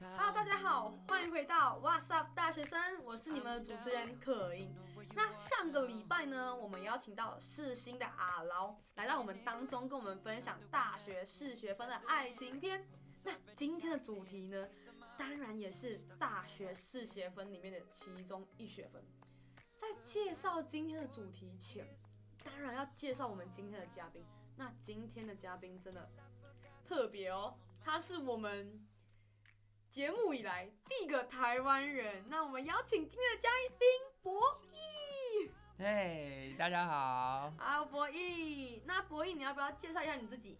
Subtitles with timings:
[0.00, 4.74] Hello，大家好，欢迎回到 What's Up 大学生，我是你们的主持人可盈。
[5.14, 12.88] 那上个礼拜呢，我们邀请到世新的阿劳来到我们当中，跟我们分享大学四学分的爱情篇。
[13.22, 14.66] 那今天的主题呢，
[15.18, 19.04] 当然也是大学四学分里面的其中一学分。
[19.76, 21.86] 在介绍今天的主题前，
[22.42, 24.24] 当然要介绍我们今天的嘉宾。
[24.56, 26.08] 那今天的嘉宾真的
[26.82, 28.82] 特别哦，他是我们
[29.90, 32.24] 节目以来第一个台湾人。
[32.30, 33.86] 那我们邀请今天的嘉宾
[34.22, 34.40] 博
[34.72, 35.50] 弈。
[35.76, 37.52] 嘿，大家好。
[37.58, 38.80] 好，博弈。
[38.86, 40.56] 那博弈，你要不要介绍一下你自己？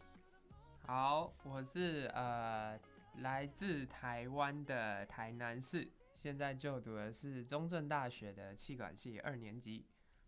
[0.87, 2.79] 好，我是呃
[3.20, 9.87] 来自台湾的台南市，现在就读的是中正大学的气管系二年级，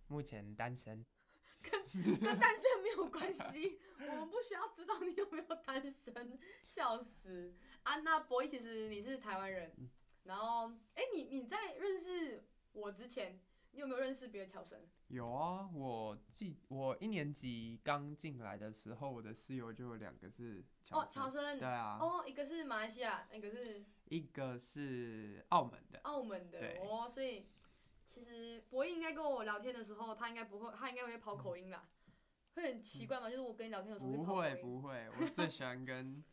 [0.09, 1.05] 目前单身。
[1.63, 1.73] 跟
[2.21, 7.97] 跟单身没有关系，我们不需要知道你有没有单身，笑死啊！
[7.99, 9.73] 那博弈其实你是台湾人，
[10.25, 13.41] 然后哎、欸，你你在认识我之前，
[13.73, 14.79] 你有没有认识别的侨生？
[15.09, 27.47] 有啊，我记我一年级刚进来的时候，我的室友就有两个是侨哦，侨生对啊，哦，一个是马来西亚，一个是一个是澳门的，澳门的哦，所以。
[28.17, 32.13] 其实博弈应该跟我聊天的时候，他应该不会，他应该会跑口音啦，嗯、
[32.55, 33.29] 会很奇怪吗？
[33.29, 34.57] 就是我跟你聊天的时候会跑口音。
[34.63, 36.25] 不会不会，我最喜欢跟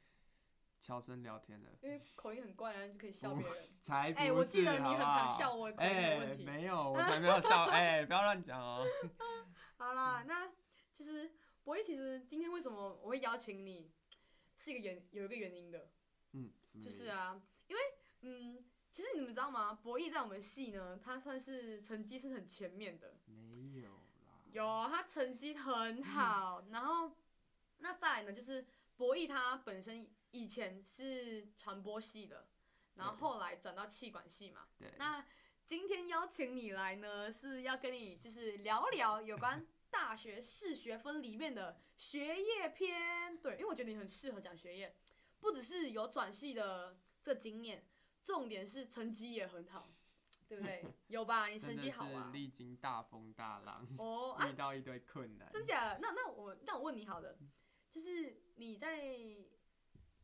[0.80, 3.54] 乔森聊天了， 因为口音很怪，然后就可以笑别人。
[3.84, 6.46] 才不是，哎、欸，我记得你很常笑我口音的问题。
[6.46, 8.86] 没有，我才没有笑， 哎、欸，不要乱讲哦。
[9.76, 10.54] 好啦，那
[10.94, 11.34] 其实
[11.66, 13.92] 博弈，其实今天为什么我会邀请你，
[14.58, 15.90] 是一个原有一个原因的。
[16.32, 16.50] 嗯，
[16.82, 17.82] 就是啊，因为
[18.22, 18.63] 嗯。
[19.14, 19.74] 你们知道吗？
[19.82, 23.16] 博弈在我们系呢，他算是成绩是很前面的。
[23.26, 24.44] 没有啦。
[24.52, 26.62] 有，他成绩很好。
[26.62, 27.16] 嗯、然后，
[27.80, 32.48] 那再来呢，就是博弈他本身以前是传播系的，
[32.96, 34.68] 然后后来转到气管系嘛。
[34.78, 34.94] 对。
[34.98, 35.26] 那
[35.66, 43.38] 今天邀请你来呢，是要跟你就是聊聊有关大学四学分里面的学业篇。
[43.40, 44.96] 对，因为我觉得你很适合讲学业，
[45.40, 47.86] 不只是有转系的这经验。
[48.24, 49.90] 重点是成绩也很好，
[50.48, 50.84] 对不对？
[51.08, 51.48] 有吧？
[51.48, 52.32] 你成绩好啊！
[52.34, 55.52] 历经大风大浪，哦，遇到一堆困难。
[55.52, 56.00] 真假的？
[56.02, 57.38] 那那我那我问你好了，
[57.92, 59.06] 就是你在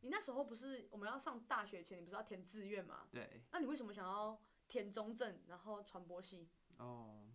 [0.02, 3.06] 你那时候不是我们要上大学前，你不是要填志愿吗？
[3.12, 3.42] 对。
[3.52, 6.48] 那你为什么想要填中正，然后传播系？
[6.78, 7.30] 哦，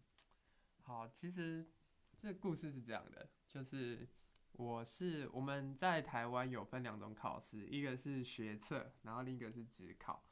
[0.81, 1.69] 好，其实
[2.17, 4.07] 这故事是这样的，就是
[4.53, 10.23] 我是我们在台湾有分两种考试，一个是学测，然后另一个是职考。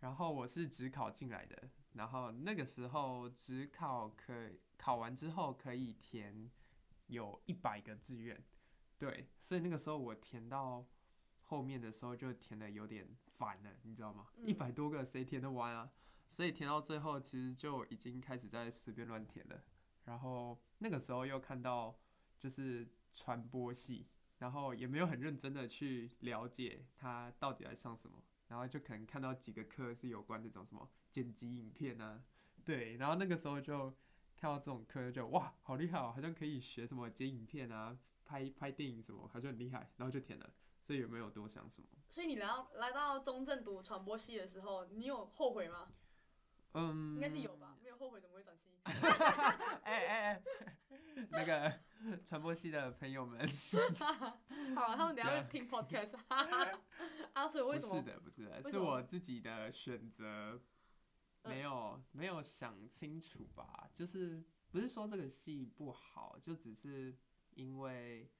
[0.00, 4.32] 然后我是只考进来的，然后那个时候只考可
[4.76, 6.50] 考完之后可以填
[7.06, 8.44] 有一百个志愿，
[8.98, 10.84] 对，所以那个时候我填到
[11.42, 13.08] 后面的时候就填的有点
[13.38, 14.28] 烦了，你知道吗？
[14.44, 15.90] 一百多个谁填得完啊？
[16.28, 19.62] 所以填到最后其实就已经开始在随便乱填了。
[20.04, 21.98] 然后那个时候又看到
[22.38, 24.06] 就是传播系，
[24.38, 28.22] 然后也没有很认真的去了解它到底在上什么。
[28.48, 32.22] 然后就可能看到几个课是有关那种什么剪辑影片啊，
[32.64, 33.90] 对，然后那个时候就
[34.36, 41.88] 看到这种课就哇，好厉害哦，好像可以学什么剪影片啊，拍拍电影什么，好像很厉害，然后就填了，所以有没有多想什么？
[42.08, 45.88] 所以你来到来到中正读传播系的时候，你有后悔吗？
[46.74, 48.70] 嗯，应该是有吧，没有后悔怎么会转系？
[48.84, 50.42] 哎哎哎，
[51.30, 51.80] 那个
[52.24, 53.40] 传播系的朋友们，
[54.76, 56.14] 好，他们等下会听 podcast。
[57.36, 57.90] 啊，所以为什么？
[57.90, 60.58] 不是的，不是的，是我自己的选择，
[61.44, 63.90] 没有、嗯、没有想清楚吧？
[63.94, 67.14] 就是不是说这个戏不好，就只是
[67.50, 68.30] 因为，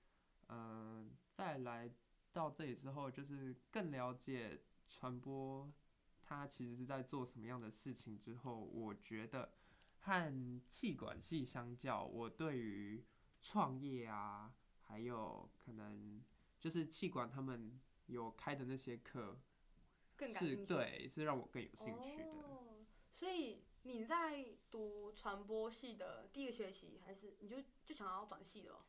[0.48, 1.92] 嗯、呃，再来
[2.32, 5.70] 到这里之后，就是更了解传播。
[6.22, 8.18] 它其实是在做什么样的事情？
[8.18, 9.52] 之后，我觉得
[10.00, 13.04] 和气管系相较，我对于
[13.42, 16.24] 创业啊，还有可能
[16.58, 19.38] 就是气管他们有开的那些课，
[20.16, 20.66] 更感兴趣。
[20.66, 22.24] 对，是让我更有兴趣的。
[22.24, 28.84] 哦，所以你在读传播系的第一个学期，还是你就就想要转系了？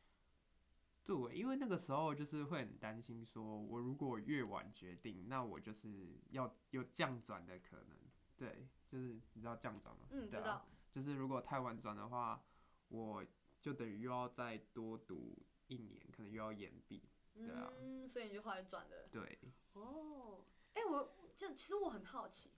[1.04, 7.96] 对，因为那个时候就是会很担心，说我如果越晚决定，那我就是要有降转的可能。
[8.36, 10.06] 对，就是你知道降转吗？
[10.10, 10.68] 嗯，对啊，知道。
[10.92, 12.44] 就是如果太晚转的话，
[12.88, 13.24] 我
[13.60, 15.36] 就等于又要再多读
[15.66, 17.02] 一年，可能又要延毕。
[17.46, 17.72] 对啊。
[17.80, 19.08] 嗯，所以你就后来转的。
[19.10, 19.38] 对。
[19.74, 20.44] 哦，
[20.74, 22.52] 哎，我这其实我很好奇，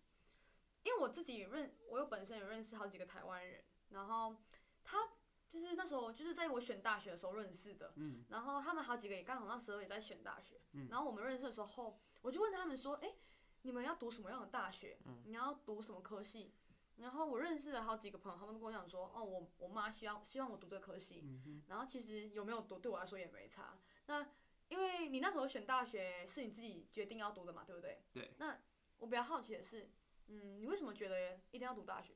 [0.85, 4.37] 因为我自己认，我有本身有认识好几个台湾人，然后
[4.83, 5.11] 他。
[5.51, 7.93] 就是那时候，就是在我选大学的时候认识的。
[7.97, 8.25] 嗯。
[8.29, 10.61] 然后他们好几个也刚好那时候也在选大学。
[10.75, 10.87] 嗯。
[10.89, 13.19] 然后我们认识的时候，我就问他们说，哎、欸，
[13.63, 15.01] 你们要读什么样的大学？
[15.07, 16.55] 嗯、你要读什么科系？
[16.99, 23.77] 然后我认识了好几个朋友，他们都跟我讲说，哦，我我妈希望希望我读这科系，嗯、哼然后其实有没有读对我来说也没差。
[24.07, 24.25] 那
[24.71, 28.03] 因为你那时候选大学是你自己决定要读的嘛，对不对？
[28.13, 28.33] 对。
[28.39, 28.59] 那
[28.99, 29.91] 我比较好奇的是，
[30.29, 32.15] 嗯，你为什么觉得一定要读大学？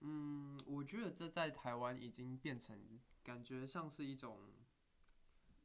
[0.00, 4.38] 嗯，我觉得这在台湾已经变成感觉像是一种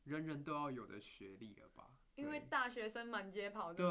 [0.04, 1.92] 人人都要有的学历了吧？
[2.16, 3.90] 因为大学生满街跑，对，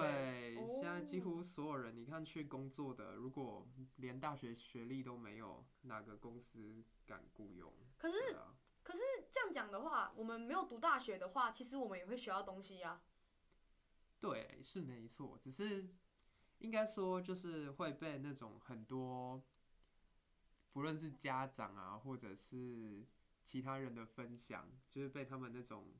[0.54, 7.72] 对，现在几乎所有人，你看去工作的，如果连大学学历都没有，哪个公司敢雇佣？
[7.96, 8.54] 可是，啊、
[8.88, 13.02] 可是这样讲的话，我们没有读大学的话，其实我们也会学到东西呀、啊。
[14.18, 15.90] 对，是没错，只是
[16.60, 19.44] 应该说就是会被那种很多，
[20.72, 23.06] 不论是家长啊，或者是
[23.44, 25.92] 其他人的分享，就是被他们那种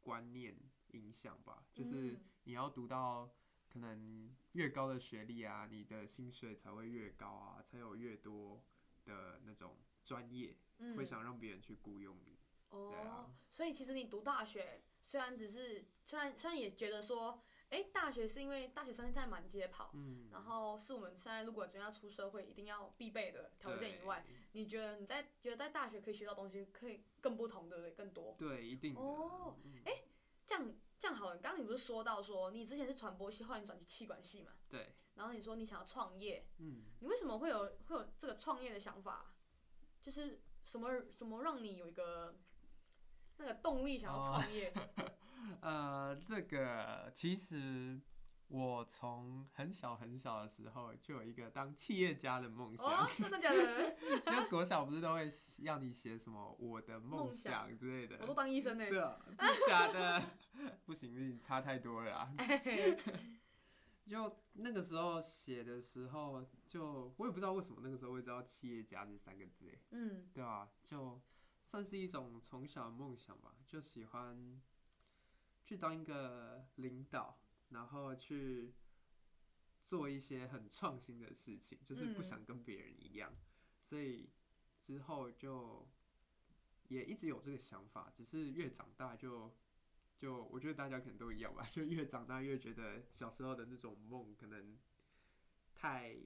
[0.00, 0.58] 观念。
[0.92, 3.30] 影响吧，就是你要读到
[3.70, 8.64] 可能越高的学历啊，你的薪水才会越高啊，才有越多
[9.04, 12.38] 的那种专业，嗯、会想让别人去雇佣你。
[12.70, 27.92] 哦，所以其实你读大学，虽然只是虽然虽然也觉得说，哎、欸，大学是因为大学生现在满街跑，嗯，然后是我们现在如果真要出社会一定要必备的条件以外，你觉得你在觉得在大学可以学到东西可以更不同，对不对？
[27.92, 28.34] 更多。
[28.38, 29.00] 对，一定的。
[29.00, 30.04] 哦，哎、欸。
[30.48, 34.52] 这样这样好了，刚刚你不是说到说你之前是传播系，后来你转去气管系嘛？
[34.66, 34.94] 对。
[35.14, 39.34] 然后你说你想要创业，嗯，你为什么会有会有这个创业的想法？
[40.00, 40.40] 就是
[40.70, 42.34] 什么什么让你有一个
[43.38, 44.72] 那个动力想要创业？
[44.74, 45.08] 哦、
[45.62, 48.00] 呃，这个其实。
[48.50, 52.86] 我从很小很小的时候就有一个当企业家的梦想。
[52.86, 53.94] 哦，真的假的？
[54.32, 55.28] 因为国小不是都会
[55.64, 58.16] 让你写什么我的梦想之类的？
[58.22, 58.86] 我都当医生呢。
[58.88, 60.22] 对啊，真的假的？
[60.86, 62.32] 不行，不行，差太多了啦。
[64.08, 71.20] 就那个时候写的时候，就我也不知道为什么那个时候会知道企业家这三个字，嗯，对啊，就
[71.62, 74.60] 算是一种从小的梦想吧，就喜欢
[75.62, 77.38] 去当一个领导。
[77.70, 78.72] 然后去
[79.84, 83.44] 做一些很创新的事情，就是不想跟别人一样，嗯、
[83.82, 84.30] 所以
[84.80, 85.86] 之后就
[86.88, 89.54] 也一直有这个想法，只是越长大就
[90.18, 94.76] 就我觉得大家可能都一样吧，就越长大越觉得小时候的那种梦可能
[95.74, 96.16] 太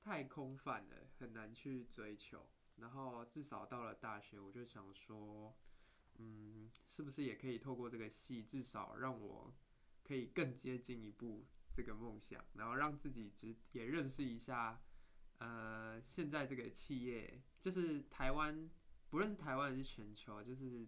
[0.00, 2.48] 太空泛了，很难去追求。
[2.76, 5.56] 然后至少到了大学，我就想说，
[6.16, 9.54] 嗯，是不是也可以透过这个戏，至少让我。
[10.06, 14.78] 可以更接近一步这个梦想，然后让自己只也认识一下，
[15.38, 18.68] 呃，现在这个企业就是台湾，
[19.08, 20.86] 不论是台湾还是全球，就是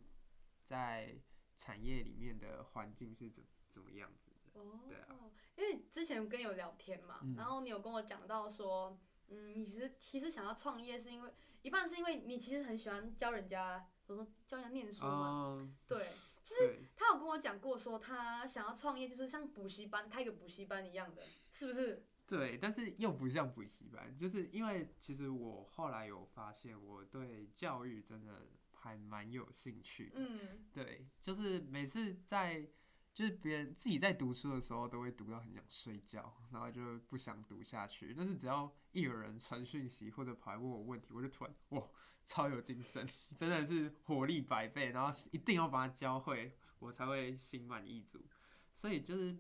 [0.67, 1.19] 在
[1.56, 4.61] 产业里面的环境是怎怎么样子的？
[4.61, 8.99] 哦，对啊，因为之前跟你有聊天嘛，嗯、然后你有跟我讲到说，
[9.29, 11.32] 嗯，你其实其实想要创业是因为
[11.62, 16.11] 一半是因为你其实很喜欢教人家，比如说教人家念书嘛，嗯、对。
[16.47, 21.20] 就是他有跟我讲过，说他想要创业，就是像补习班开个补习班一样的，
[21.50, 22.06] 是不是？
[22.25, 28.47] 对，但是又不像补习班，就是因为其实我后来有发现，我对教育真的
[28.86, 30.12] 还蛮有兴趣。
[30.14, 32.66] 嗯，对，就是每次在
[33.12, 38.14] 就是别人自己在读书的时候，都会读到很想睡觉，然后就不想读下去。
[38.16, 41.88] 但是只要一有人传讯息或者跑来问我问题，我就突然哇。
[42.28, 48.26] 超有精神，真的是活力百倍，然后一定要把它教会，我才会心满意足。
[48.74, 49.38] 所以就是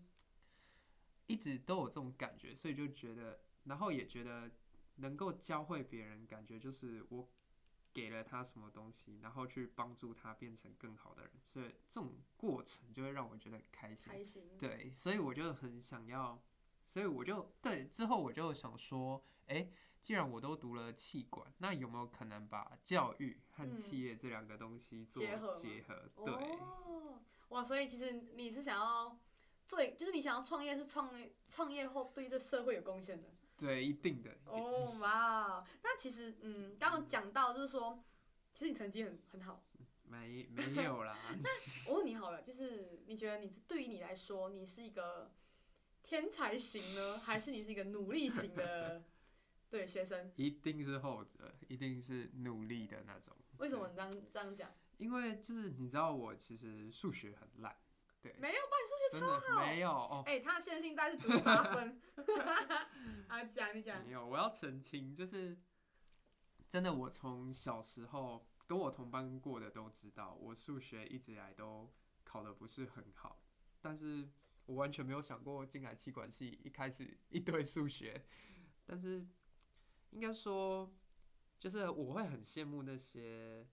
[1.26, 4.48] 一直都有这种感觉，所以就觉得，然后也觉得
[4.98, 7.28] 能够教会别人，感觉就是我
[7.96, 14.12] 给了他什么东西，然后去帮助他变成更好的人，所以这种过程就会让我觉得开心。
[14.12, 14.42] 开心。
[14.58, 16.42] 对，所以我就很想要，
[16.86, 19.68] 所以我就对之后我就想说，哎。
[19.98, 25.54] 既然我都读了气管，那有没有可能把教育和企业这两个东西做结合？
[25.54, 26.32] 结合对。
[26.60, 29.18] 哦，哇，所以其实你是想要
[29.66, 33.28] 做，就是你想要创业，是创业创业后对这社会有贡献的。
[33.56, 34.30] 对，一定的。
[34.44, 38.04] 哦，哇，那其实，嗯，刚刚讲到就是说，
[38.54, 39.62] 其实你成绩很很好。
[40.04, 41.18] 没没有啦。
[41.42, 41.50] 那
[41.90, 45.32] 我问你好了，就是你觉得你对于你来说，你是一个
[46.02, 49.02] 天才型呢，还是你是一个努力型的？
[49.68, 53.34] 对学生一定是后者，一定是努力的那种。
[53.58, 54.70] 为什么你这样这样讲？
[54.96, 57.76] 因为就是你知道我其实数学很烂，
[58.26, 58.36] 对。
[58.40, 59.66] 没有，爸，你数学超好。
[59.66, 60.22] 没有哦。
[60.26, 62.00] 哎、欸，他现在现在是九十八分。
[63.28, 64.04] 啊，讲你讲。
[64.04, 65.56] 没有，我要澄清，就是
[66.68, 71.92] 真的，我从小时候跟我同班过的都知道，我数学一直以来都
[72.24, 73.40] 考的不是很好。
[73.80, 74.28] 但是
[74.66, 78.26] 我完全没有想过进来气管系，一开始一堆数学，
[78.84, 79.24] 但是
[80.10, 80.92] 应该说，
[81.60, 83.66] 就是我会很羡慕那些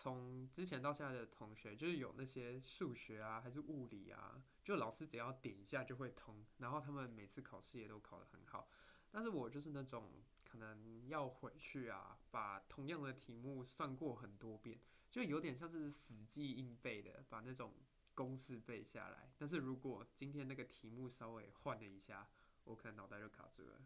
[0.00, 8.70] 从之前到现在的同学，就是有那些数学啊，还是物理啊，就老师只要点一下就会通，然后他们每次考试也都考得很好，
[9.10, 10.10] 但是我就是那种
[10.42, 14.80] 可能要回去啊，把同样的题目算过很多遍，
[15.10, 17.74] 就有点像是死记硬背的，把那种。
[18.12, 22.28] 公式背下来，但是如果今天那个题目稍微换了一下，
[22.64, 23.80] 我可能脑袋就卡住了。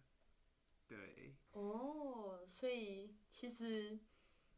[0.88, 1.37] 对。
[1.52, 4.00] 哦，所以其实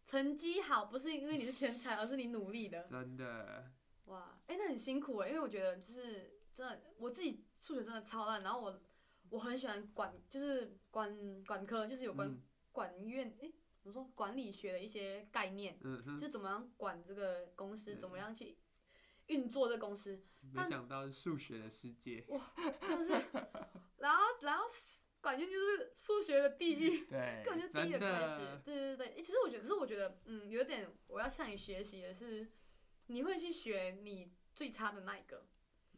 [0.06, 2.84] 成绩好不是因为你是天才，而是你努力的。
[2.88, 3.72] 真的。
[4.06, 8.80] 哇，哎、欸，那很辛苦哎，因为我觉得就是真的，我自己数学真的超烂，然后我
[9.30, 15.76] 我很喜欢管，就是管管科，就是有关管院，哎、嗯，怎么说管理学的一些概念，
[16.20, 18.56] 就怎么样管这个公司，嗯、怎么样去。
[19.26, 22.40] 运作这公司，没想到数学的世界，哇，
[22.80, 23.10] 是不 是？
[23.98, 24.64] 然后，然后，
[25.26, 29.22] 感觉就是数学的地狱，对，根本就第一个开始，对对对。
[29.22, 32.48] 其实我觉得，可是我觉得，嗯，有点我要向你学习的是，
[33.06, 35.46] 你会去学你最差的那一个。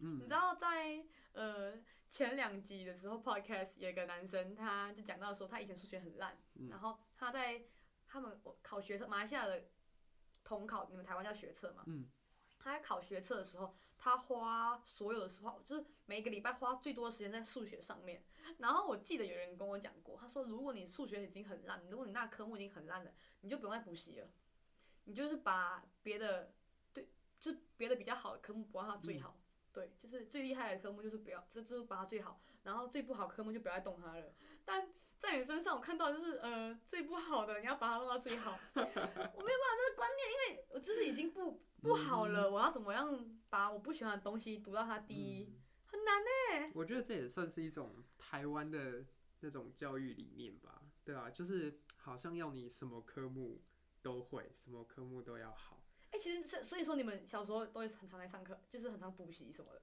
[0.01, 1.75] 嗯，你知道在呃
[2.09, 7.63] 前两集的时候，podcast 有一个男生，他就讲到说他以前数学很烂，嗯，然后他在
[8.07, 9.65] 他们考学测，马来西亚的
[10.43, 11.85] 统考，你们台湾叫学测嘛？
[11.87, 12.09] 嗯。
[12.61, 18.23] 他在考学测的时候，他花所有的时候，就是每个礼拜花最多的时间在数学上面。
[18.59, 24.27] 然后我记得有人跟我讲过，他说如果你数学已经很烂，如果你那科目已经很烂了，你就不用再补习了，
[25.05, 26.53] 你就是把别的，
[26.95, 29.37] 对，就是别的比较好的科目补到它最好，
[29.73, 34.33] 对，就是最厉害的科目就是不要，就就是把它最好，然后最不好科目就不要再动它了。
[34.65, 34.89] 但
[35.19, 38.59] 在你身上，我看到就是呃最不好的，你要把它弄到最好。
[38.75, 46.73] 我没有办法这个观念，因为我就是已经不不好了，我要怎么样把我不喜欢的东西读到它第一，嗯、很难呢。
[46.75, 49.05] 我觉得这也算是一种台湾的
[49.41, 53.63] 那种教育理念吧，对啊，就是好像要你什么科目
[54.03, 55.83] 都会，什么科目都要好。
[56.11, 59.83] 哎、欸，其实所以说你们小时候都会很常来上课，就是很常补习什么的。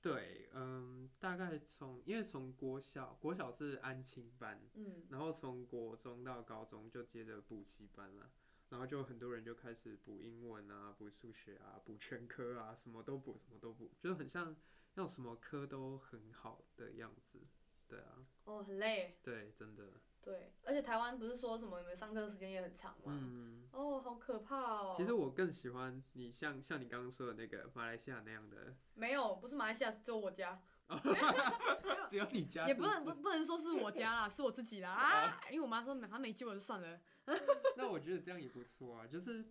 [0.00, 8.28] 对，嗯，大概从因为从国小，国小是安亲班，嗯，然后从国中到高中就接着补习班了，
[8.72, 14.56] 然后就很多人就开始补英文啊，补数学啊，补全科啊，什么都补，什么都补，就很像
[14.94, 17.38] 要什么科都很好的样子，
[17.86, 18.24] 对啊。
[18.44, 19.18] 哦，很累。
[19.22, 19.84] 对，真的。
[20.22, 23.12] 对，而且台湾不是说什么你们上课时间也很长吗？
[23.12, 23.68] 嗯。
[23.72, 24.94] 哦，好可怕哦。
[24.96, 28.74] 其实我更喜欢你像像你刚刚说的那个马来西亚那样的。
[28.94, 30.62] 没有，不是马来西亚，是只有我家。
[32.08, 32.88] 只有你家是不是？
[32.88, 35.40] 也不能不不能说是我家啦，是我自己啦啊！
[35.50, 36.98] 因为我妈说反正没救了就算了。
[37.76, 39.44] 那我觉得这样也不错啊，就是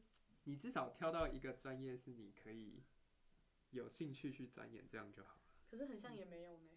[0.43, 2.83] 你至少挑到一个专业是你可以
[3.71, 5.41] 有兴趣去钻研，这样就好了。
[5.69, 6.69] 可是很像也没有呢。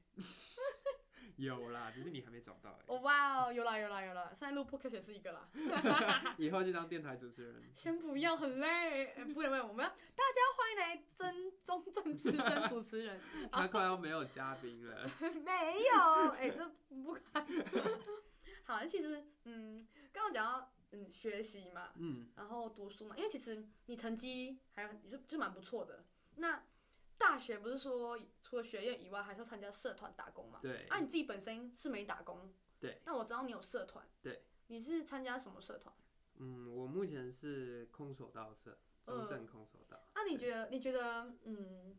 [1.37, 2.85] 有啦，只是你还没找到哎、欸。
[2.87, 5.49] 哦哇哦，有啦有啦有啦，现在录 podcast 也是一个啦。
[6.39, 7.63] 以后就当电台主持人。
[7.75, 9.07] 先不要，很累。
[9.07, 13.21] 欸、不不，我们要大家欢迎来真中正资深主持人。
[13.51, 15.11] 他快要没有嘉宾了。
[15.21, 17.47] 没有，哎、欸，这不敢。
[18.65, 26.05] 好，其实嗯，刚刚讲到嗯学习嘛，嗯，然后读书嘛，因为其实你成绩还有就就蛮不错的。
[26.37, 26.65] 那
[27.19, 30.59] 大学不是说除了学业以外，还是要参加社团打工嘛？
[30.63, 30.87] 对。
[30.89, 32.53] 啊，你自己本身是没打工。
[32.81, 33.01] 对。
[33.05, 34.07] 那我知道你有社团。
[34.23, 34.43] 对。
[34.69, 35.95] 你是参加什么社团？
[36.37, 40.01] 嗯，我目前是空手道社，中正空手道。
[40.15, 40.69] 那、呃啊、你觉得？
[40.71, 41.97] 你觉得，嗯，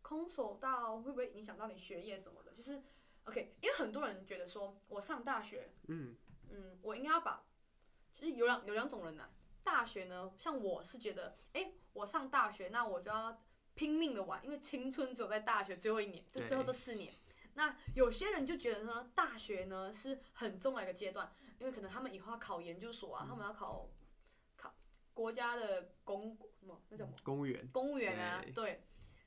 [0.00, 2.52] 空手道会不会影响到你学业什么的？
[2.54, 2.82] 就是
[3.24, 6.16] ，OK，因为很多人觉得说，我上大学，嗯
[6.50, 7.43] 嗯，我应该要把，
[8.30, 9.30] 有两有两种人呐、啊。
[9.62, 13.40] 大学呢，像我是觉得，哎、欸，我上大学，那我就要。
[13.76, 17.12] 拼命的玩，因为青春只有在大学最后一年，就最后这四年。
[17.54, 23.90] 那有些人就觉得呢，大学呢是很重要的一个阶段，因为可能他们以后要考研究所啊，嗯、他们要考
[24.56, 24.72] 考
[25.12, 27.18] 国家的公什么那叫什么？
[27.24, 27.68] 公务员。
[27.72, 28.84] 公务员啊，对。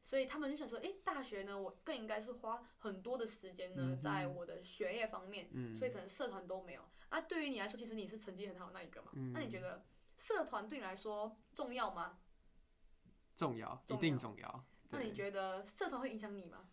[0.08, 5.50] 所以他们就想说，哎、欸，大学呢，我更应该是花很多的时间呢，嗯、在我的学业方面。
[5.52, 6.82] 嗯、所以可能社团都没有。
[7.10, 9.12] 啊，对于你来说，其实你是成绩很好的那一个嘛。
[9.16, 9.86] 嗯、那你觉得
[10.16, 12.20] 社团对你来说重要吗？
[13.36, 14.66] 重要，一定重要。
[14.92, 16.70] 那你觉得社团会影响你吗？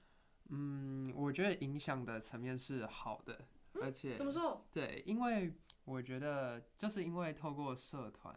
[0.51, 4.65] 嗯，我觉得影响的层面是好的，嗯、而且怎么说？
[4.71, 5.53] 对，因为
[5.85, 8.33] 我觉得就是因为透过社团，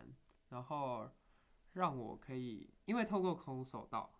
[0.49, 1.07] 然后
[1.73, 4.16] 让我可以，因为透过空手道，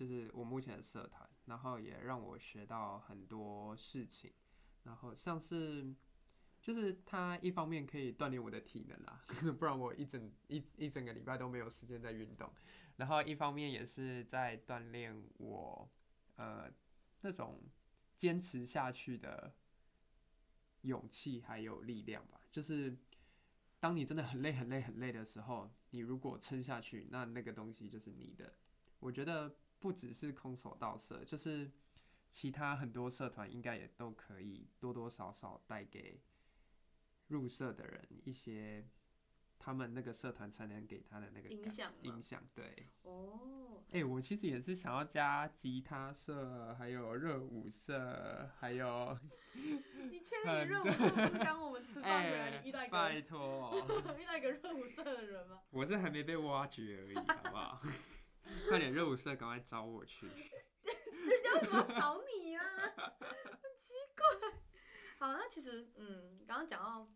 [0.00, 4.32] 就是我目前的社团，然后也让我学到很多事情，
[4.84, 5.94] 然后像是。
[6.62, 9.24] 就是他一方面可以锻炼我的体能啊，
[9.58, 12.52] 不然我一整一一整个礼拜都没有时间在运动。
[12.96, 15.90] 然后一方面也是在锻炼我，
[16.36, 16.70] 呃
[17.22, 17.62] 那种
[18.14, 19.54] 坚持下去的
[20.82, 22.42] 勇气还有力量吧。
[22.52, 22.94] 就是
[23.78, 28.52] 当你真的很累很累很累的时候，你如果撑下去，那那个东西就是你的。
[28.98, 31.70] 我觉得不只是空手道社，就是
[32.28, 36.20] 其他很多社团应该也都可以多多少少带给
[37.26, 38.86] 入社的人一些。
[39.62, 42.88] 他们那个社团才能给他的那个影响，影响对。
[43.02, 49.18] 哦，哎，我其实也是想要加吉他社，还有热舞社，还有。
[50.10, 52.90] 你确定热舞社不是刚我们吃饭回来你遇到一个？
[52.90, 53.86] 拜托，
[54.18, 55.60] 遇到一个热舞社的人吗？
[55.68, 57.82] 我是还没被挖掘而已，好不好？
[58.68, 60.26] 快点，热舞社赶快找我去。
[60.26, 62.64] 人家为什么要找你啊？
[63.20, 64.58] 很奇怪。
[65.18, 67.10] 好，那其实，嗯，刚刚讲到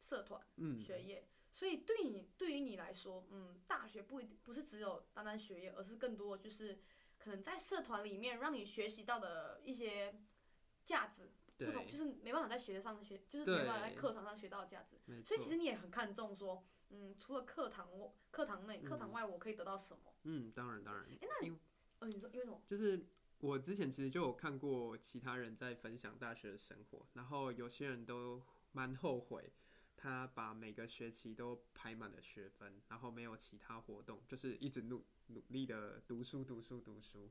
[0.00, 1.28] 社团，嗯，学业。
[1.52, 6.80] 所以对你对于你来说，嗯，大学不一定不是只有单单学业，而是更多就是
[7.18, 10.18] 可能在社团里面让你学习到的一些
[10.84, 11.30] 价值，
[11.66, 14.98] 不同就是没办法在学上学，就是没办法在课堂上学到的价值。
[15.22, 20.14] 所以其实你也很看重说，嗯，除了课堂我课堂内课堂外我可以得到什么？
[20.24, 21.04] 嗯，当然当然。
[21.04, 21.58] 哎，那你，
[22.00, 22.62] 呃，你说因为什么？
[22.66, 23.06] 就是
[23.40, 28.42] 我之前其实就有看过其他人在分享大学的生活，然后有些人都
[28.72, 29.52] 蛮后悔。
[29.94, 37.30] 他把每个学期都排满了学分，然后没有其他活动，就是一直努努力的读书读书读书。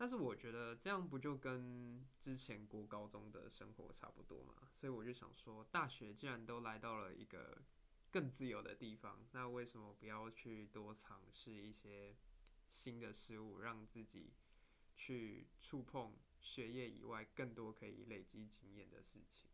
[0.00, 4.70] 但是我觉得这样不就跟之前国高中的生活差不多嘛？
[4.74, 7.58] 所以我就想说，大学既然都来到了一个
[8.10, 12.16] 更自由的地方，那为什么不要去多尝试一些
[12.70, 14.32] 新的事物，让自己
[14.96, 19.50] 去触碰学业以外更多可以累积经验的事情？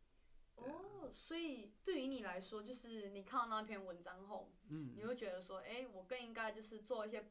[0.54, 7.28] 哦，所以对于你来说，就是你看到那篇文章后，嗯，你会觉得说，哎、欸，我更应该就是做一些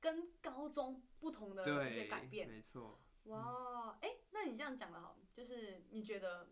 [0.00, 3.00] 跟高中不同的一些改变，没错。
[3.24, 6.50] 哇，哎、欸，那你这样讲的好，就是你觉得，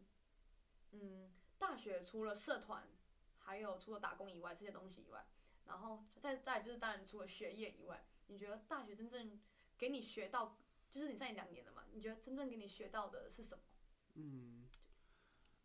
[0.93, 2.89] 嗯，大学除了社团，
[3.39, 5.27] 还有除了打工以外这些东西以外，
[5.67, 9.41] 然后再再就是当然除了学业以外，你觉得大学真正
[9.79, 10.59] 给你学到，
[10.91, 11.85] 就是你上两年了嘛？
[11.93, 13.65] 你觉得真正给你学到的是什么？
[14.15, 14.69] 嗯。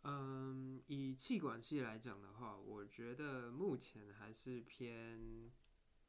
[0.04, 5.52] 嗯，以气管系来讲的话，我觉得目前还是偏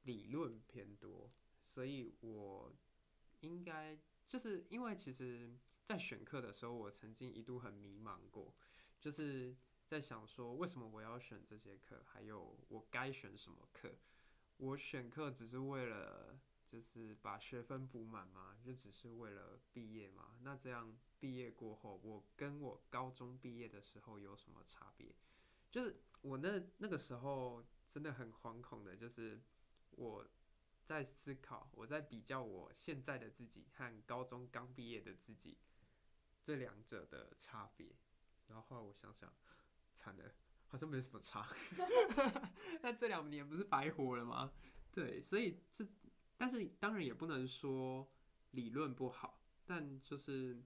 [0.05, 1.31] 理论偏多，
[1.73, 2.73] 所以我
[3.41, 5.51] 应该就是因为其实，
[5.85, 8.55] 在选课的时候，我曾经一度很迷茫过，
[9.01, 9.57] 就是
[9.87, 13.95] 在想说，为什么我要选这些课，还有我该选什么课？
[14.57, 18.57] 我选课只是为了就是把学分补满吗？
[18.65, 20.37] 就只是为了毕业吗？
[20.43, 20.97] 那这样。
[21.23, 25.15] 毕业过后，我跟我高中毕业的时候有什么差别？
[25.71, 29.41] 就是我那那个时候真的很惶恐的，就是
[29.93, 30.27] 我
[30.85, 35.59] 在思考，我在比较我现在的自己和高中刚毕业的自己
[36.43, 37.95] 这两者的差别。
[38.49, 39.33] 然后后来我想想，
[39.95, 40.35] 惨了，
[40.67, 41.49] 好像没什么差。
[42.83, 44.53] 那这两年不是白活了吗？
[44.91, 45.87] 对，所以这
[46.37, 48.11] 但是当然也不能说
[48.51, 50.63] 理论不好，但就是。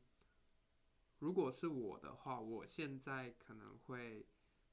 [1.19, 4.29] 如果是我的话，我现在可能会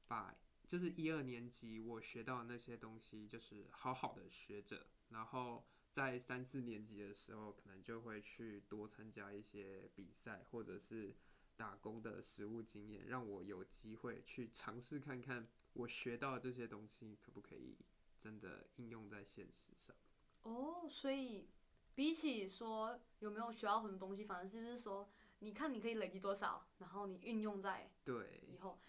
[0.10, 0.36] 把
[0.74, 11.16] 就是一二年级我学到的那些东西，就是好好的学着，然后在三四年级的时候，可能就会去多参加一些比赛，或者是
[11.56, 17.78] 打工的实务经验，让我有机会去尝试看看我学到的这些东西可不可以
[18.20, 19.96] 真的应用在现实上。
[20.42, 21.52] 哦，所以
[21.94, 25.08] 比起说有没有学到很多东西，反而是就是说。
[25.40, 28.80] 你看，你可以累积多少，然后你运用在对以后。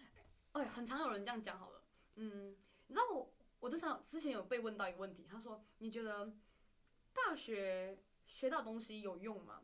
[0.54, 1.82] 哎、欸，很常有人这样讲好了。
[2.16, 6.32] 嗯，你知道我，我之前之前有被问到一个问题，他说：“你觉得
[7.12, 9.62] 大学学到东西有用吗？”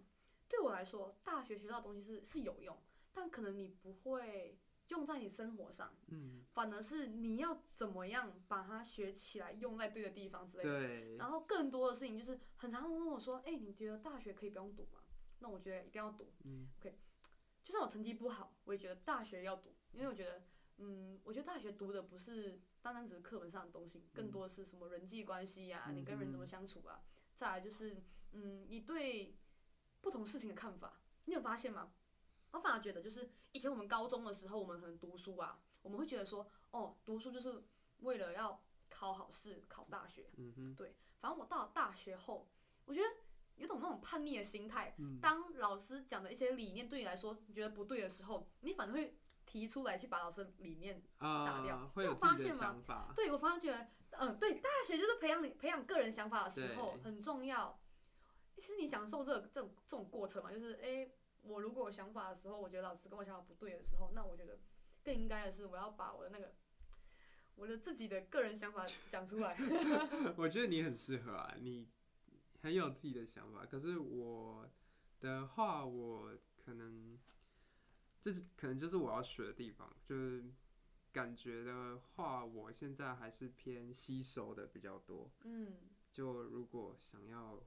[0.48, 2.76] 对我来说，大学学到东西是是有用，
[3.12, 5.94] 但可能你不会用在你生活上。
[6.08, 6.44] 嗯。
[6.52, 10.70] 反而是你要怎么样把它学起来，用在对的地方之类的。
[10.70, 11.16] 对。
[11.16, 14.98] 然后更多的事情就是，很常问我说：“哎、欸，你觉得大学可以不用读吗？”
[15.42, 16.98] 那我觉得一定要读，嗯，OK，
[17.64, 20.42] 就算我成绩不好，我也觉得大学要读，因为我觉得，
[20.80, 27.02] 嗯，我觉得大学读的不是单单只是课本上的东西，更多的是什么人际关系呀、啊，你跟人怎么相处啊，
[27.34, 29.36] 再来就是，嗯，你对
[30.00, 31.92] 不同事情的看法，你有发现吗？
[32.52, 37.62] 我反而觉得，就是以前我们高中的时候，我们可能读书啊，我们会觉得说，哦，读书就是
[37.98, 42.48] 为了要考好试、考大学，嗯哼，对，反正我到了大学后，
[42.86, 43.06] 我觉得。
[43.56, 49.19] 有种那种叛逆的心态，当老师讲的一些理念对你来说你觉得不对的时候，你反而会
[49.50, 51.88] 提出来去把老师的理念打掉。
[51.88, 53.12] 会有自己的想法。
[53.16, 57.76] 对，我发现，嗯，对，大学就是培养你培养个人想法的时候很重要。
[58.54, 64.56] 其实你享受这个、这种这种过程嘛，就是哎、欸，我如果有想法的时候，我觉得老师跟我想法不对的时候，那我觉得
[65.02, 66.54] 更应该的是我要把我的那个
[67.56, 69.58] 我的自己的个人想法讲出来。
[70.38, 71.88] 我觉得你很适合啊，你
[72.62, 73.66] 很有自己的想法。
[73.66, 74.70] 可是我
[75.18, 77.18] 的话，我可能
[78.20, 80.44] 这是可能就是我要学的地方，就是
[81.12, 85.30] 感觉的话，我现在还是偏吸收的比较多。
[85.44, 85.74] 嗯。
[86.12, 87.62] 就如果想要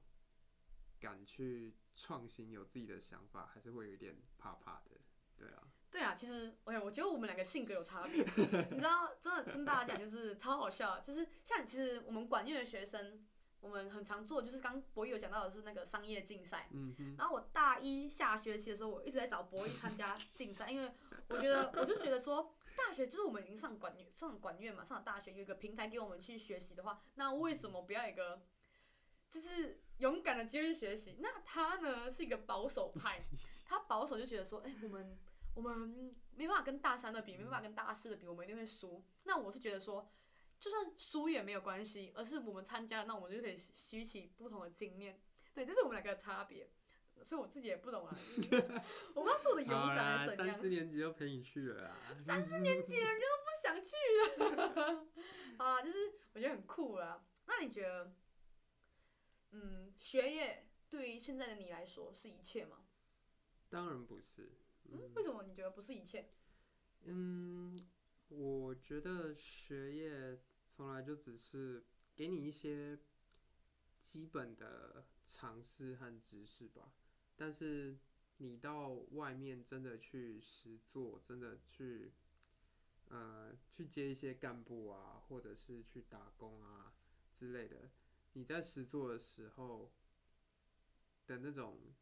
[1.00, 5.00] 敢去创新，有自己的想法，还是会有一点怕怕的，
[5.36, 5.62] 对啊。
[5.90, 8.22] 对啊，其实我我觉得我们两个性格有差别，
[8.70, 13.24] 你知道，真的跟大家讲就是超好笑，就是像其实我们管院的学生，
[13.64, 16.68] 我们很常做，就是刚博弈有讲到的是那个商业竞赛。
[17.18, 20.92] 然后我大一下学期的时候，我一直在找博弈参加竞赛，因为
[21.28, 22.54] 我觉得我就觉得说。
[22.76, 28.42] 大学就是我们已经上管院，上管院嘛，上了大学有一个平台给我们去学习的话，那为什么不要一个，
[29.30, 31.18] 就是勇敢的继续学习？
[31.20, 33.20] 那他呢是一个保守派，
[33.64, 35.16] 他保守就觉得说，哎、欸，我们
[35.54, 39.04] 我们没办法跟大三的比，没办法跟大四的比，我们一定会输。
[39.22, 40.10] 那我是觉得说，
[40.64, 45.20] 就算输也没有关系，而是我们参加了，那我们就可以吸取不同的经验。
[45.52, 46.70] 对，这是我们两个的差别。
[47.22, 48.16] 所以我自己也不懂啊，
[49.14, 50.56] 我不知道是我的 勇敢还是怎样。
[50.56, 51.98] 三四年级就陪你去了啦。
[52.18, 53.92] 三四年级人就不想去
[54.38, 55.06] 了。
[55.58, 57.26] 好啦，就是我觉得很酷啦。
[57.44, 58.16] 那你觉得，
[59.52, 62.86] 嗯，学业对于现在的你来说是一切吗？
[63.68, 64.50] 当然不是。
[64.84, 66.30] 嗯，为什么你觉得不是一切？
[67.02, 67.78] 嗯，
[68.28, 70.40] 我觉得学业
[70.76, 71.84] 从来就只是
[72.16, 72.98] 给你一些
[74.02, 76.92] 基本的常识和知识吧。
[77.36, 77.96] 但是
[78.38, 82.12] 你到外面真的去实做，真的去，
[83.06, 86.92] 呃，去接一些干部啊，或者是去打工啊
[87.32, 87.92] 之类的，
[88.32, 89.92] 你在实做的时候
[91.28, 91.94] 的那种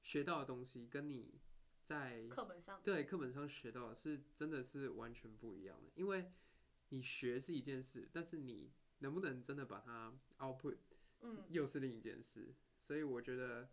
[0.00, 1.40] 学到的东西，跟你
[1.84, 5.90] 在课本上，对，课本上学到的是真的是完全不一样的。
[5.96, 6.32] 因为
[6.92, 10.76] 你学是一件事，但是你能不能真的把它 output，
[11.20, 12.54] 嗯，又是另一件事。
[12.78, 13.68] 所以我觉得。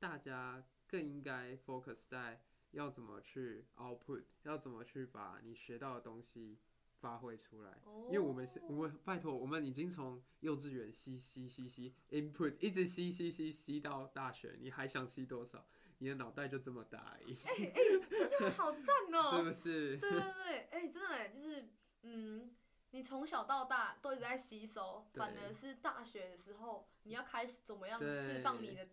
[0.00, 2.42] 大家更应该 focus 在
[2.72, 6.58] 要怎么去 output，要怎么去把你学到的东西
[7.00, 7.80] 发挥出来。
[8.08, 15.64] 因为我们是，我们拜托，我们已经从幼稚园吸吸吸吸 input，一直吸吸吸吸到大学，你还想吸多少？
[15.98, 17.34] 你的脑袋就这么大而已。
[17.44, 19.38] 哎哎、欸欸，这句话好赞哦、喔！
[19.38, 19.96] 是不是？
[19.96, 21.68] 对对对，哎、欸，真的就是，
[22.04, 22.54] 嗯，
[22.90, 28.86] 你从小到大都一直在吸收，反而是大学的时候，你要开始怎么样释放你的。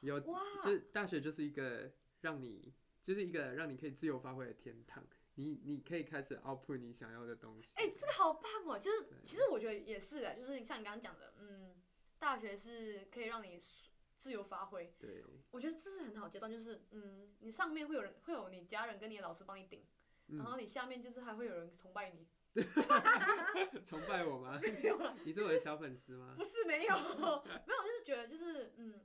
[0.00, 5.04] 有，就是大学就是一个让你，就是一个让你可以自由发挥的天堂。
[5.34, 7.72] 你你可以开始 output 你想要的东西。
[7.76, 8.78] 哎、欸，这个好棒哦！
[8.78, 11.74] 就是其实我觉得也是的，就是像你刚刚讲的，嗯，
[12.18, 13.58] 大学是可以让你
[14.16, 14.92] 自由发挥。
[14.98, 15.24] 对。
[15.50, 19.84] 我觉得这是很好阶段，就是嗯，你上面会有人，会有你家人跟你的老师帮你顶、
[20.28, 22.26] 嗯，然后你下面就是还会有人崇拜你。
[23.84, 24.58] 崇拜我吗？
[24.62, 25.16] 没有了。
[25.24, 26.34] 你是我的小粉丝吗？
[26.36, 29.00] 不是，没有，没有，就是觉得就是嗯。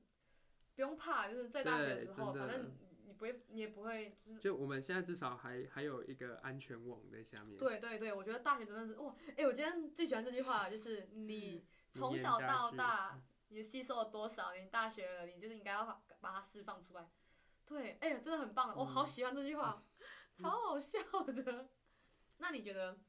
[0.76, 2.70] 不用怕，就是在大学的时候，反正
[3.06, 4.42] 你不会，你也不会，就是。
[4.42, 7.56] 就我们现在至少还还有一个安全网在下面。
[7.56, 17.10] 对对对，我觉得大学真的是哇，哎、欸，我今天最喜欢这句话，就是你从小到大，你吸收了多少，你大学了，你就是应该要把它释放出来。
[17.66, 21.70] 对，哎、呀，真的很棒，我、好喜欢这句话，嗯、超好笑的。
[22.40, 23.00] 那你觉得，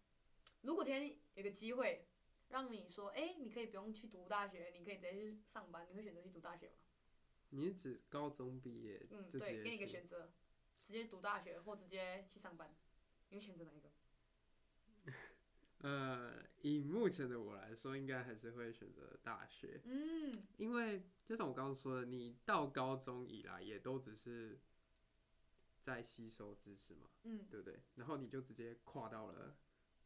[0.62, 2.06] 如果今天有个机会，
[2.48, 6.74] 让你说，哎、欸，你可以不用去读大学，你可以直接去上班，你会选择去读大学吗？
[7.50, 9.06] 你是指高中毕业？
[9.10, 10.32] 嗯，对，给你一个选择，
[10.86, 12.74] 直接读大学或直接去上班，
[13.28, 13.90] 你会选择哪一个？
[15.78, 19.80] 呃，以目前的我来说，应该还是会选择大学。
[19.84, 24.58] 嗯，因为就像我刚刚说的，你到高中以来也都只是
[25.82, 27.78] 在吸收知识嘛，嗯，对不对？
[27.94, 29.56] 然后你就直接跨到了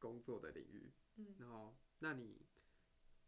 [0.00, 2.44] 工作的领域，嗯，然后那你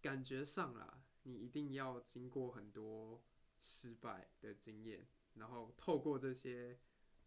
[0.01, 3.23] 感觉上啦，你一定要经过很多。
[3.65, 6.81] 失败的经验，然后透过这些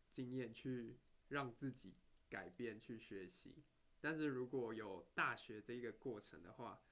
[0.09, 0.97] 经验去
[1.29, 1.95] 让自己
[2.27, 3.63] 改变，去学习。
[4.01, 6.83] 但是如果有大学这一个过程的话，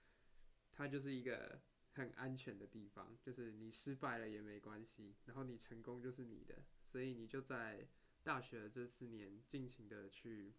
[0.71, 1.61] 它就是一个
[1.91, 7.85] 很安全的地方，就是你失败了也没关系，然后你成功就是你的，所以你就在
[8.23, 10.55] 大学的这四年尽情的去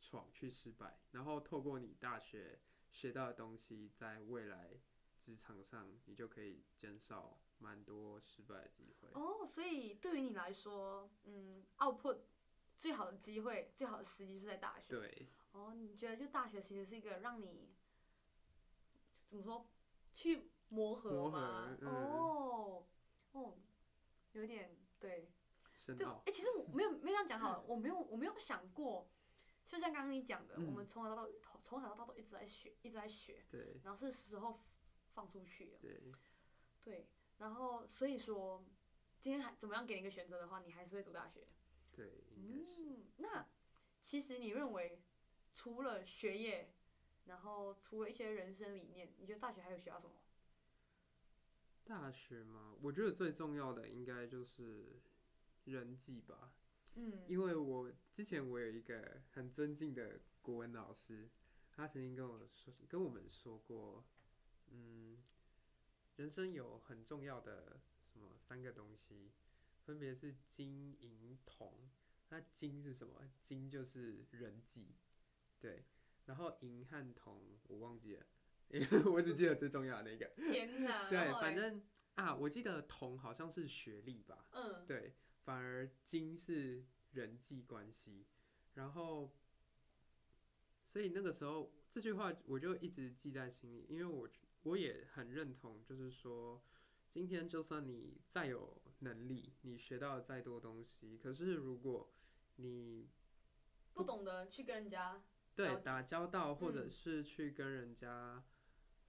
[0.00, 4.80] 闯，去失败，然后透过你大学学到的东西，在未来
[5.18, 7.38] 职场上你就可以减少。
[7.58, 12.18] 蛮多失败的机会哦，所以对于你来说，嗯，output
[12.76, 14.84] 最好的机会、最好的时机是在大学。
[14.90, 15.28] 对。
[15.52, 17.74] 哦，你觉得就大学其实是一个让你
[19.26, 19.66] 怎么说，
[20.12, 21.74] 去磨合吗？
[21.80, 22.86] 嗯、哦，
[23.32, 23.54] 哦，
[24.32, 25.32] 有点对。
[25.74, 26.16] 深奥。
[26.16, 29.08] 哎、欸，其实我没有没有这样讲好了，我没有我没有想过，
[29.66, 33.44] 就像刚刚你讲的，嗯、我们从小到大从小到大都一直在学，一直在学。
[33.50, 33.80] 对。
[33.82, 34.60] 然后是时候
[35.12, 35.78] 放出去了。
[35.80, 36.00] 对。
[36.84, 38.64] 对，然后所以说，
[39.20, 41.48] 今天还怎么样给你一个选择的话，你还是会读大学。
[41.90, 42.80] 对，应该是。
[42.84, 43.48] 嗯，那
[44.04, 45.02] 其实你认为，
[45.56, 46.72] 除了学业，
[47.24, 50.14] 然后除了一些人生理念，你觉得大学还有学到什么？
[51.84, 55.00] 大学嘛，我觉得最重要的应该就是
[55.64, 56.52] 人际吧。
[56.96, 61.30] 嗯，因为我之前我有一个很尊敬的国文老师，
[61.70, 64.04] 他曾经跟我说，跟我们说过，
[64.68, 65.22] 嗯，
[66.16, 69.30] 人生有很重要的什么三个东西，
[69.84, 71.88] 分别是金银铜。
[72.28, 73.30] 那金是什么？
[73.40, 74.96] 金就是人际，
[75.60, 75.84] 对。
[76.24, 78.26] 然后银和铜我忘记了。
[78.68, 80.26] 因为 我只记得最重要的那个。
[80.50, 81.06] 天哪！
[81.10, 81.80] 对，反正
[82.16, 84.44] 啊，我记得铜好像是学历吧。
[84.50, 84.84] 嗯。
[84.86, 85.14] 对，
[85.46, 88.26] 反而金是人际关系。
[88.74, 89.32] 然后，
[90.86, 94.28] 所以那个时候这句话我就一直记在心里，因为我
[94.64, 96.62] 我也很认同，就是说，
[97.08, 102.12] 今天就算你再有能力，你学到了再多东西，可是如果
[102.56, 103.08] 你
[103.94, 105.22] 不，不懂得去跟人家
[105.54, 108.44] 对打交道，或者是去跟人家。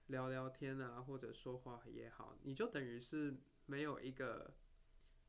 [0.08, 4.54] 聊聊天啊，或者说话也好，你就等于是没有一个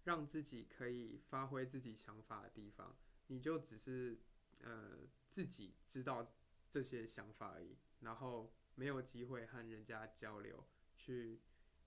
[0.09, 4.19] 让自己可以发挥自己想法的地方，你就只是
[4.59, 4.97] 呃
[5.29, 6.33] 自己知道
[6.71, 11.39] 这些想法而已，然后没有机会和人家交流，去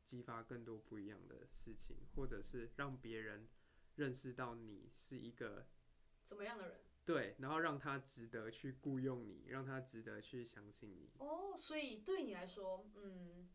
[0.04, 3.48] 激发更多不一样的事情，或者是让别人
[3.96, 5.66] 认识到你是一个
[6.28, 6.80] 怎么样的人。
[7.04, 11.10] 对，然后让他值得去雇佣你，让他值得去相信你。
[11.18, 13.50] 哦，所以对你来说，嗯，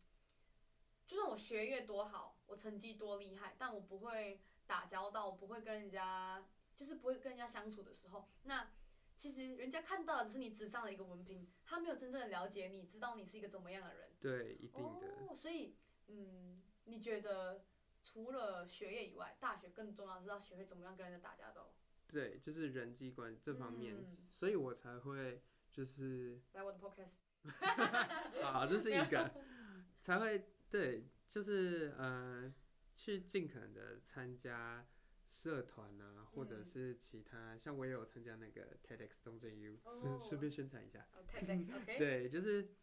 [1.06, 8.70] 就算我学业多好，我成绩多厉害，但我不会打交道，不会跟人家，就是不会跟人家相处的时候，那
[9.16, 14.10] 其实人家看到的只是你纸上的一个文凭，他没有真正的了解你，知道你是一个怎么样的人。
[14.20, 15.08] 对，一定的。
[15.28, 15.74] 哦，所以，
[16.06, 17.64] 嗯，你觉得
[18.04, 21.72] 除了学业以外，大学更重要的是要学会怎么样跟人家打交道？
[22.06, 27.18] 对，就是人际关系这方面，嗯、所以我才会就是来我的 podcast，
[28.44, 29.30] 啊，这是一个
[29.98, 32.52] 才会对，就是呃，
[32.98, 34.84] 去尽可能的参加
[35.28, 41.06] 社团啊，或者是其他，嗯、像我也有参加那个 TEDx 中正 U，顺顺便宣传一下。
[41.14, 41.98] Oh, TEDx。
[41.98, 42.74] 对，就是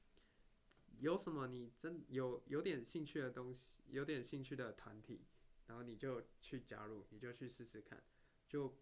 [0.99, 5.25] 有什么你真有有点兴趣的东西，有点兴趣的团体，
[5.67, 8.01] 然后你就去加入，你就去试试看，
[8.47, 8.78] 就。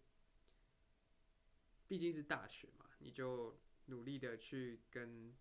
[1.86, 5.36] 毕竟是大学嘛，你就努力的去跟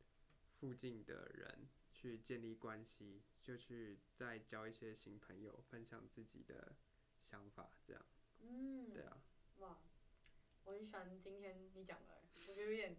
[0.52, 1.70] 附近的人
[2.04, 6.76] 去建立关系，就去再交一些新朋友，分享自己的
[7.18, 8.06] 想法，这样。
[8.42, 9.24] 嗯，对啊。
[9.60, 9.78] 哇，
[10.66, 12.98] 我很喜欢今天你讲的，我觉得有点，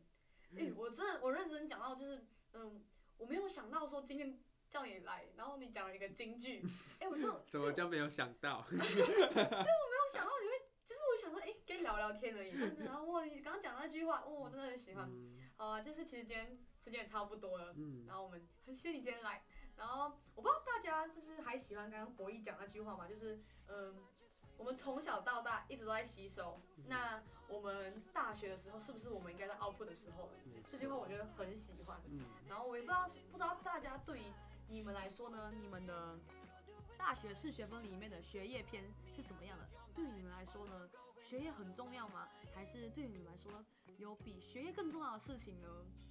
[0.56, 2.82] 哎、欸，我真的我认真讲到就是，嗯，
[3.18, 4.40] 我没有想到说今天
[4.70, 6.62] 叫你来，然后你讲了一个京剧，
[7.00, 8.66] 哎、欸，我这种什么叫没有想到？
[8.72, 10.64] 就我没有想到你会。
[10.86, 12.50] 就是我想说，哎、欸，跟聊聊天而已。
[12.84, 15.08] 然后哇，你刚刚讲那句话，哇，我真的很喜欢。
[15.10, 17.72] 嗯、好啊，就是其实今天时间也差不多了。
[17.76, 19.42] 嗯、然后我们很谢谢你今天来。
[19.74, 23.08] 然后我不知道大家就是还喜欢刚刚博弈讲那句话吗？
[23.08, 23.96] 就是嗯，
[24.58, 26.60] 我们从小到大一直都在吸收。
[26.76, 30.28] 嗯、那我们大学的时候，是不是我们应该在 output 的时候？
[30.70, 31.98] 这句话我觉得很喜欢。
[32.10, 34.22] 嗯、然后我也不知道，不知道大家对于
[34.68, 36.18] 你们来说呢，你们的
[36.98, 38.84] 大学四学分里面的学业篇
[39.16, 39.66] 是什么样的？
[39.94, 40.90] 对于你们来说呢？
[41.20, 42.28] 学业很重要吗？
[42.54, 43.50] 还是对于你们来说
[43.98, 45.68] 有比学业更重要的事情呢？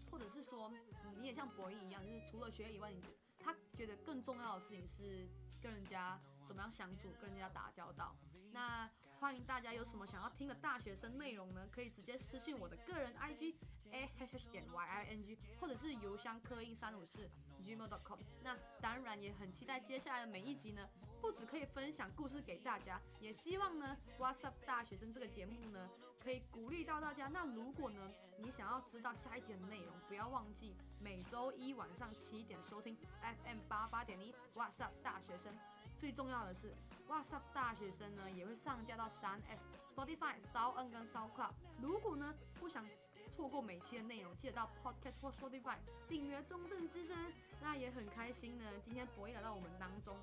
[0.09, 0.71] 或者是说，
[1.19, 3.01] 你也像博弈一样，就是除了学业以外，你
[3.39, 5.27] 他觉得更重要的事情是
[5.61, 8.15] 跟人家怎么样相处，跟人家打交道。
[8.51, 11.67] 那欢迎大家有什么想要听的大学生内容呢？
[11.71, 13.55] 可以直接私信我的个人 IG
[13.91, 17.29] a h h 点 y i n g，或者是邮箱刻印三五四
[17.63, 18.19] gmail.com。
[18.43, 20.87] 那当然也很期待接下来的每一集呢。
[21.21, 25.89] 不只可以分享故事给大家，也希望呢，What's Up 大学生这个节目呢，
[26.23, 27.27] 可以鼓励到大家。
[27.27, 35.53] 那如果呢，你想要知道下一集的内容，不要忘记每周一晚上七点收听 FM 八八点一 What's Up 大学生。
[35.97, 36.73] 最重要的是
[37.07, 41.51] ，What's Up 大学生呢也会上架到三 S、Spotify、s o u n 跟 s o u Club。
[41.81, 42.85] 如果呢不想
[43.29, 47.17] 错过每期的内容，记得到 Podcast 或 Spotify 订阅中正之声。
[47.61, 50.17] 那也很开心呢，今天博弈来到我们当中。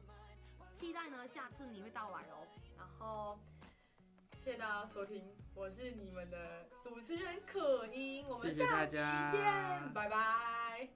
[0.72, 2.46] 期待呢，下次你会到来哦。
[2.76, 3.38] 然后，
[4.42, 5.22] 谢谢大家收听，
[5.54, 10.88] 我是你们的主持人可音，我们下期见，拜拜。